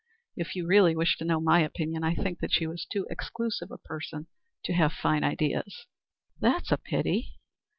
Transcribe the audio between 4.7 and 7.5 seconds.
have fine ideas." "That's a pity."